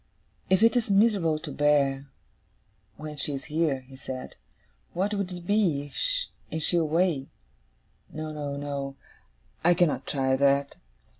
[0.49, 2.07] 'If it is miserable to bear,
[2.97, 4.35] when she is here,' he said,
[4.93, 5.93] 'what would it be,
[6.49, 7.27] and she away?
[8.11, 8.95] No, no, no.
[9.63, 10.75] I cannot try that.